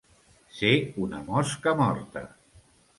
[0.59, 0.71] Ser
[1.05, 2.29] una mosca morta.